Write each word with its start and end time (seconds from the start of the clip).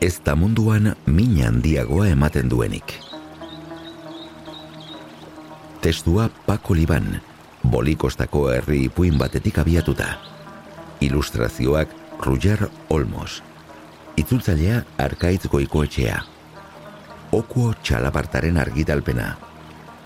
ez 0.00 0.20
da 0.24 0.34
munduan 0.34 0.94
min 1.06 1.36
handiagoa 1.44 2.08
ematen 2.08 2.48
duenik. 2.48 2.94
Testua 5.80 6.28
Paco 6.46 6.74
Liban, 6.74 7.20
bolikostako 7.62 8.48
herri 8.50 8.84
ipuin 8.88 9.18
batetik 9.18 9.58
abiatuta. 9.58 10.06
Ilustrazioak 11.00 11.92
Roger 12.20 12.68
Olmos. 12.88 13.42
Itzultzailea 14.16 14.82
Arkaitz 14.98 15.48
Goikoetxea. 15.48 16.22
Okuo 17.32 17.74
txalapartaren 17.82 18.56
argitalpena. 18.58 19.36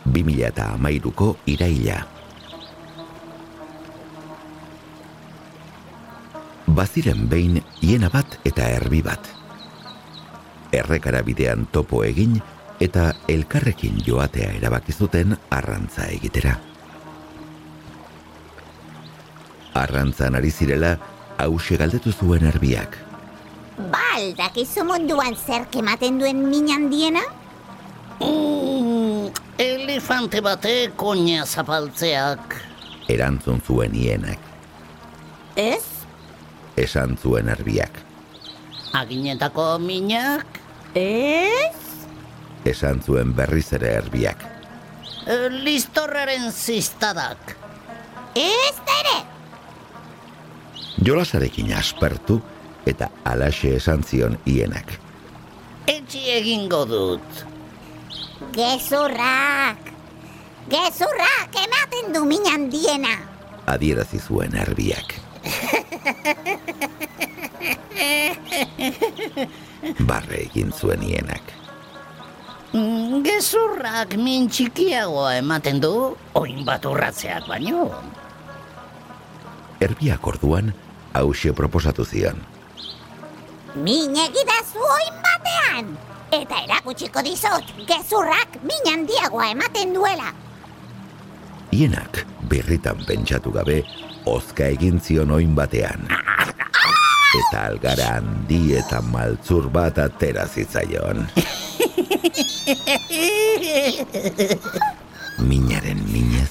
2000 0.04 0.50
eta 0.50 0.66
amairuko 0.74 1.36
iraila. 1.46 2.02
Baziren 6.66 7.26
behin 7.30 7.62
hiena 7.80 8.10
bat 8.10 8.38
eta 8.44 8.68
erbi 8.74 9.02
bat. 9.02 9.43
Errekara 10.74 11.22
bidean 11.22 11.66
topo 11.72 12.02
egin 12.04 12.38
eta 12.82 13.12
elkarrekin 13.30 14.00
joatea 14.06 14.50
erabaki 14.58 14.92
zuten 14.92 15.36
arrantza 15.54 16.08
egitera. 16.10 16.56
Arrantzan 19.74 20.34
ari 20.38 20.50
zirela, 20.50 20.94
hause 21.38 21.76
galdetu 21.78 22.12
zuen 22.12 22.46
erbiak. 22.46 22.98
Baldak 23.90 24.58
izu 24.62 24.84
munduan 24.86 25.34
zer 25.34 25.66
kematen 25.70 26.20
duen 26.22 26.44
min 26.50 26.68
handiena? 26.70 27.22
Mm, 28.22 29.32
elefante 29.58 30.40
bate 30.40 30.92
koña 30.96 31.42
zapaltzeak. 31.46 32.54
Erantzun 33.10 33.60
zuen 33.66 33.92
hienak, 33.92 34.38
Ez? 35.56 35.82
esan 36.76 37.18
zuen 37.20 37.48
erbiak. 37.48 37.98
Aginetako 38.94 39.78
minak, 39.82 40.46
Ez? 40.94 41.74
Esan 42.64 43.00
zuen 43.02 43.32
berriz 43.36 43.72
ere 43.72 43.90
erbiak. 44.00 44.44
eh, 45.26 45.48
listorraren 45.50 46.50
ziztadak. 46.52 47.56
Ez 48.34 48.76
ere? 49.00 49.16
Jolasarekin 51.06 51.72
aspertu 51.74 52.40
eta 52.86 53.08
alaxe 53.24 53.74
esan 53.76 54.02
zion 54.02 54.38
hienak. 54.46 54.98
Etxi 55.86 56.22
egingo 56.38 56.84
dut. 56.88 57.44
Gezurrak! 58.54 59.90
Gezurrak 60.70 61.56
ematen 61.64 62.12
du 62.14 62.24
min 62.24 62.46
handiena! 62.52 63.16
Adierazi 63.66 64.18
zuen 64.20 64.54
erbiak. 64.56 65.14
Barre 70.08 70.40
egin 70.46 70.72
zuen 70.72 71.02
hienak. 71.04 71.52
Mm, 72.74 73.22
Gezurrak 73.22 74.16
min 74.18 74.48
txikiagoa 74.50 75.36
ematen 75.38 75.78
du, 75.82 75.92
oin 76.34 76.64
bat 76.66 76.86
urratzeak 76.90 77.46
baino. 77.46 77.86
Erbiak 79.84 80.26
orduan 80.26 80.72
hause 81.14 81.52
proposatu 81.54 82.06
zion. 82.08 82.40
Min 83.74 84.16
egidazu 84.24 84.82
oin 84.82 85.22
batean! 85.22 85.94
Eta 86.34 86.64
erakutsiko 86.64 87.22
dizut, 87.22 87.70
gezurrak 87.86 88.58
min 88.66 88.90
handiagoa 88.90 89.52
ematen 89.54 89.94
duela. 89.94 90.32
Hienak 91.74 92.24
birritan 92.50 93.02
pentsatu 93.06 93.54
gabe 93.54 93.82
ozka 94.30 94.66
egin 94.74 94.98
zion 95.00 95.30
oin 95.34 95.54
batean. 95.54 96.06
Eta 97.34 97.64
algara 97.66 98.08
handi 98.18 98.74
eta 98.78 99.00
maltzur 99.02 99.66
bat 99.74 99.98
atera 99.98 100.46
zitzaion. 100.46 101.24
Minaren 105.48 106.00
minez, 106.12 106.50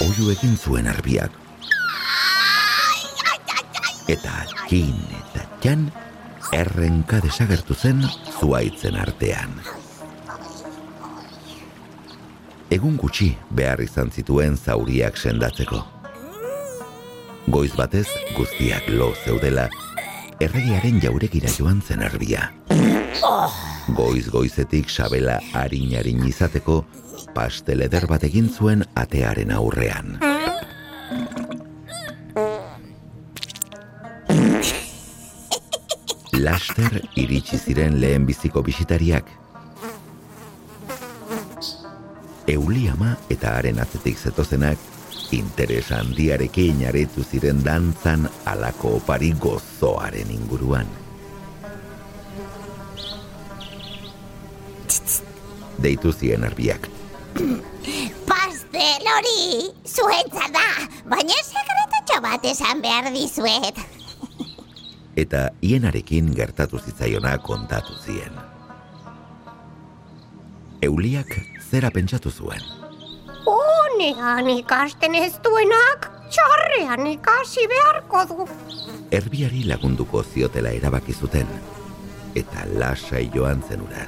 oiu 0.00 0.30
egin 0.32 0.56
zuen 0.56 0.88
arbiak. 0.88 1.34
Eta 4.08 4.46
kin 4.70 4.96
eta 5.18 5.44
txan, 5.60 5.90
errenka 6.56 7.20
desagertu 7.20 7.76
zen 7.76 8.00
zuaitzen 8.38 8.96
artean. 8.96 9.52
Egun 12.72 12.96
gutxi 13.00 13.30
behar 13.52 13.80
izan 13.84 14.10
zituen 14.12 14.56
zauriak 14.56 15.16
sendatzeko. 15.16 15.84
Goiz 17.48 17.72
batez 17.76 18.06
guztiak 18.36 18.88
lo 18.92 19.14
zeudela, 19.24 19.68
erregearen 20.40 21.00
jauregira 21.02 21.50
joan 21.50 21.80
zen 21.82 22.02
arbia. 22.02 22.48
Goiz 23.96 24.28
goizetik 24.30 24.90
sabela 24.90 25.38
harin-harin 25.56 26.22
izateko, 26.28 26.82
pastel 27.34 27.82
eder 27.86 28.06
bat 28.10 28.24
egin 28.28 28.48
zuen 28.48 28.84
atearen 28.94 29.50
aurrean. 29.54 30.18
Laster 36.38 37.00
iritsi 37.18 37.58
ziren 37.58 37.98
lehen 38.00 38.26
biziko 38.28 38.62
bisitariak. 38.62 39.26
Euliama 42.48 43.16
eta 43.28 43.56
haren 43.58 43.82
atzetik 43.82 44.16
zetozenak 44.22 44.78
interes 45.32 45.90
handiarekin 45.92 46.84
aretu 46.88 47.24
ziren 47.24 47.62
dantzan 47.64 48.28
alako 48.44 48.96
opari 49.00 49.32
gozoaren 49.40 50.30
inguruan. 50.30 50.88
Deitu 55.78 56.12
zien 56.12 56.44
arbiak. 56.44 56.88
Pastel 58.28 59.12
hori, 59.14 59.70
zuentza 59.86 60.48
da, 60.54 60.66
baina 61.06 61.38
sekretatxo 61.44 62.20
bat 62.24 62.50
esan 62.50 62.82
behar 62.82 63.12
dizuet. 63.14 63.78
eta 65.18 65.48
hienarekin 65.62 66.30
gertatu 66.36 66.78
zitzaiona 66.78 67.38
kontatu 67.42 67.96
zien. 68.04 68.34
Euliak 70.82 71.32
zera 71.70 71.90
pentsatu 71.90 72.30
zuen. 72.30 72.62
Onean 73.98 74.46
ikasten 74.52 75.16
ez 75.18 75.40
duenak, 75.42 76.04
txarrean 76.30 77.00
ikasi 77.10 77.64
beharko 77.66 78.20
du. 78.30 78.44
Erbiari 79.10 79.64
lagunduko 79.66 80.20
ziotela 80.22 80.70
erabaki 80.70 81.10
zuten, 81.10 81.48
eta 82.38 82.62
lasai 82.78 83.24
joan 83.34 83.58
zenura. 83.66 84.04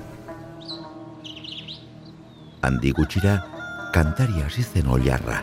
Handi 2.62 2.92
gutxira, 2.94 3.32
kantari 3.90 4.44
hasi 4.44 4.62
zen 4.62 4.86
oilarra, 4.94 5.40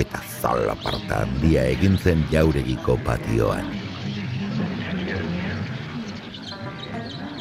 eta 0.00 0.22
zalaparta 0.40 1.18
handia 1.26 1.66
egin 1.74 1.98
zen 1.98 2.24
jauregiko 2.32 2.96
patioan. 3.04 3.68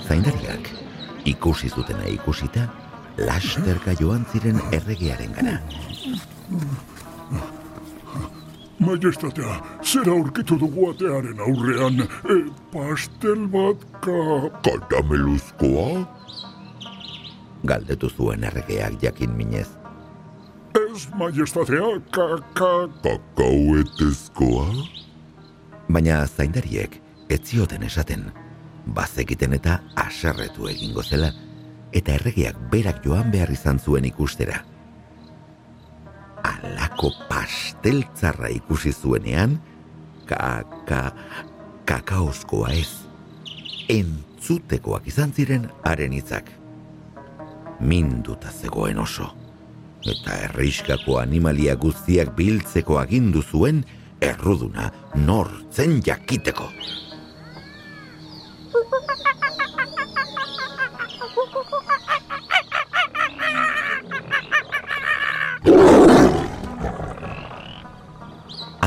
Zaindariak, 0.10 0.74
ikusi 1.24 1.72
zutena 1.72 2.12
ikusita, 2.18 2.68
lasterka 3.18 3.94
joan 4.00 4.26
ziren 4.32 4.60
erregearen 4.72 5.34
gara. 5.34 5.58
Majestatea, 8.80 9.56
zer 9.82 10.10
aurkitu 10.14 10.58
dugu 10.62 10.92
atearen 10.92 11.40
aurrean, 11.42 12.04
e, 12.30 12.38
pastel 12.72 13.48
bat 13.50 13.82
ka... 14.06 14.20
Karameluzkoa? 14.68 16.06
Galdetu 17.66 18.10
zuen 18.14 18.46
erregeak 18.46 19.02
jakin 19.02 19.34
minez. 19.34 19.68
Ez, 20.78 21.08
majestatea, 21.18 21.90
ka... 22.14 22.28
ka... 22.54 22.72
Kakauetezkoa? 23.02 24.70
Baina 25.90 26.22
zaindariek 26.28 27.02
ez 27.34 27.42
zioten 27.50 27.84
esaten, 27.84 28.30
bazekiten 28.94 29.58
eta 29.58 29.80
aserretu 30.06 30.70
egingo 30.70 31.02
zela, 31.02 31.34
eta 31.96 32.18
erregeak 32.18 32.58
berak 32.72 33.04
joan 33.06 33.32
behar 33.32 33.52
izan 33.52 33.80
zuen 33.80 34.06
ikustera. 34.06 34.64
Alako 36.44 37.12
pasteltzarra 37.30 38.50
ikusi 38.54 38.94
zuenean, 38.94 39.58
ka, 40.28 40.64
ka, 40.88 41.02
kakaozkoa 41.88 42.72
ez. 42.76 42.92
Entzutekoak 43.90 45.08
izan 45.08 45.34
ziren 45.34 45.68
haren 45.88 46.16
hitzak. 46.16 46.52
Minduta 47.80 48.52
zegoen 48.52 49.00
oso. 49.00 49.32
Eta 50.08 50.36
erriskako 50.48 51.18
animalia 51.20 51.76
guztiak 51.76 52.34
biltzeko 52.38 53.00
agindu 53.02 53.42
zuen, 53.44 53.84
erruduna 54.22 54.92
nortzen 55.16 56.00
jakiteko. 56.06 56.70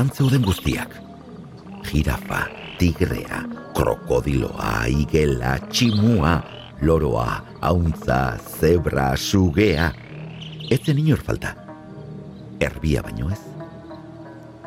Antzeuden 0.00 0.41
guztiak. 0.41 0.94
Jirafa, 1.85 2.47
tigrea, 2.79 3.43
krokodiloa, 3.76 4.87
igela, 4.88 5.58
tximua, 5.69 6.38
loroa, 6.81 7.43
hauntza, 7.61 8.38
zebra, 8.61 9.11
sugea. 9.17 9.91
Ez 10.73 10.81
zen 10.87 11.02
inor 11.02 11.20
falta. 11.26 11.52
Erbia 12.64 13.02
baino 13.05 13.29
ez. 13.35 13.43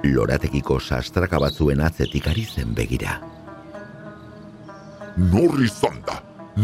Loratekiko 0.04 0.78
sastraka 0.78 1.42
batzuen 1.42 1.82
atzetik 1.82 2.30
ari 2.30 2.46
zen 2.46 2.76
begira. 2.78 3.18
Nor 5.18 5.58
izan 5.66 5.98
da, 6.06 6.20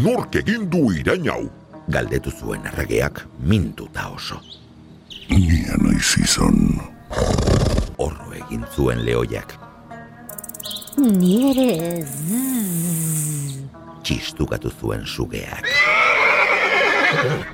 nork 0.06 0.38
egin 0.44 0.70
du 0.70 0.84
irain 0.94 1.26
hau. 1.32 1.42
Galdetu 1.90 2.30
zuen 2.30 2.70
erregeak 2.70 3.24
mintuta 3.42 4.06
oso. 4.14 4.38
Nia 5.32 5.80
naiz 5.82 6.14
izan. 6.22 6.78
Zuen 8.74 9.04
lehoiak. 9.04 9.56
Ni 11.00 11.50
ere 11.50 12.04
Txistukatu 14.02 14.70
zuen 14.80 15.06
sugeak. 15.06 15.66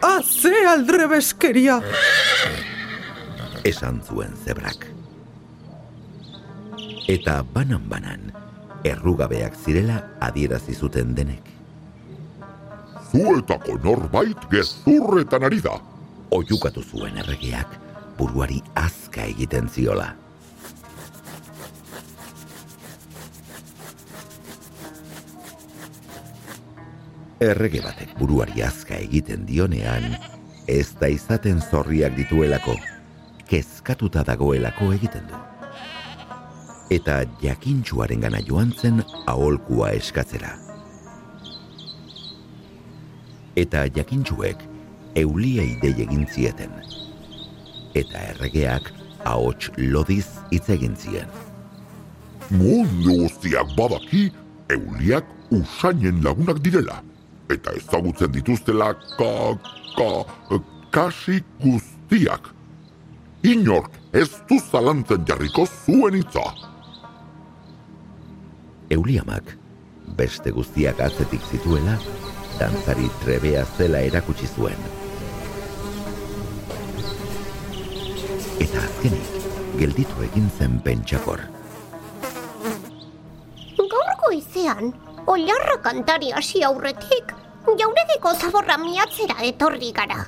Ah, 0.04 0.20
ze 0.20 0.52
aldrebeskeria! 0.68 1.78
Esan 3.64 4.02
zuen 4.04 4.34
zebrak. 4.44 4.84
Eta 7.08 7.38
banan-banan, 7.54 8.28
errugabeak 8.84 9.56
zirela 9.64 9.96
adierazi 10.20 10.76
zuten 10.76 11.16
denek. 11.16 11.48
Zuetako 13.08 13.78
norbait 13.82 14.44
gezurretan 14.52 15.48
ari 15.48 15.62
da. 15.64 15.80
Oiukatu 16.36 16.84
zuen 16.84 17.16
erregeak, 17.24 17.80
buruari 18.19 18.60
azka 18.76 19.24
egiten 19.24 19.72
ziola. 19.72 20.12
Errege 27.36 27.82
batek 27.84 28.14
buruari 28.16 28.62
azka 28.64 28.96
egiten 28.96 29.42
dionean, 29.44 30.14
ez 30.72 30.94
da 30.96 31.10
izaten 31.12 31.58
zorriak 31.60 32.14
dituelako, 32.16 32.72
kezkatuta 33.44 34.22
dagoelako 34.24 34.94
egiten 34.94 35.26
du. 35.28 35.40
Eta 36.96 37.18
jakintxuaren 37.42 38.22
gana 38.24 38.40
joan 38.40 38.72
zen 38.72 39.02
aholkua 39.28 39.90
eskatzera. 39.98 40.54
Eta 43.56 43.82
jakintxuek 43.92 44.62
euliei 45.20 45.74
dei 45.82 45.92
egin 46.06 46.24
zieten. 46.32 46.72
Eta 47.92 48.22
erregeak 48.30 48.88
ahots 49.28 49.68
lodiz 49.76 50.38
hitz 50.54 50.70
egin 50.72 50.96
zien. 50.96 51.28
Mundu 52.48 53.18
guztiak 53.26 53.76
badaki, 53.76 54.30
euliak 54.72 55.28
usainen 55.52 56.24
lagunak 56.24 56.64
direla. 56.64 57.02
Eta 57.52 57.72
ezagutzen 57.78 58.32
dituztela 58.34 58.93
ka, 59.16 59.32
ka, 59.96 60.10
kasi 60.90 61.43
guztiak. 61.62 62.50
Inork 63.46 63.93
ez 64.12 64.31
du 64.48 64.58
zalantzen 64.58 65.26
jarriko 65.28 65.66
zuen 65.66 66.16
hitza. 66.19 66.43
Euliamak, 68.90 69.52
beste 70.19 70.50
guztiak 70.54 71.00
atzetik 71.02 71.43
zituela, 71.50 71.98
dantzari 72.58 73.10
trebea 73.22 73.64
zela 73.76 74.02
erakutsi 74.08 74.48
zuen. 74.48 74.87
Eta 78.62 78.82
azkenik, 78.82 79.34
gelditu 79.78 80.26
egin 80.31 80.48
zen 80.58 80.78
pentsakor. 80.82 81.43
Gaur 83.76 84.14
goizean, 84.25 84.94
olarra 85.26 85.76
kantari 85.82 86.31
hasi 86.32 86.62
aurretik, 86.64 87.34
jauregiko 87.67 88.34
zaborra 88.34 88.78
miatzera 88.78 89.43
etorri 89.43 89.93
gara. 89.93 90.26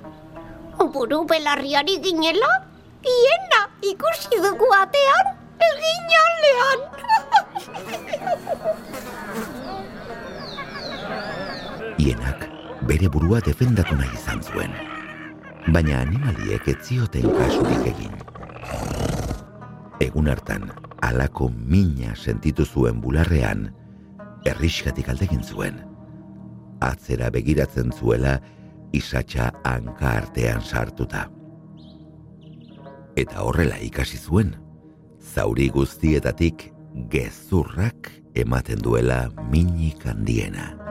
Buru 0.79 1.25
belarriari 1.27 1.99
ginela, 2.03 2.51
hiena 3.03 3.63
ikusi 3.83 4.39
dugu 4.43 4.69
atean, 4.75 5.27
egin 5.71 6.11
aldean. 6.25 6.81
Hienak 11.99 12.47
bere 12.87 13.09
burua 13.11 13.41
defendatu 13.43 13.97
nahi 13.99 14.15
izan 14.15 14.43
zuen. 14.43 14.73
Baina 15.75 16.01
animaliek 16.07 16.69
ez 16.71 16.79
zioten 16.87 17.27
kasurik 17.27 17.87
egin. 17.91 18.15
Egun 20.01 20.31
hartan, 20.31 20.71
alako 21.03 21.51
mina 21.51 22.15
sentitu 22.15 22.65
zuen 22.65 23.03
bularrean, 23.03 23.67
erriskatik 24.51 25.09
aldegin 25.13 25.43
zuen. 25.45 25.81
Atzera 26.85 27.31
begiratzen 27.35 27.93
zuela, 27.93 28.39
isatxa 28.95 29.51
hanka 29.67 30.15
artean 30.23 30.63
sartuta. 30.63 31.27
Eta 33.19 33.43
horrela 33.43 33.81
ikasi 33.83 34.19
zuen, 34.19 34.55
zauri 35.19 35.69
guztietatik 35.75 36.69
gezurrak 37.11 38.13
ematen 38.39 38.83
duela 38.83 39.27
minik 39.51 40.07
handiena. 40.07 40.88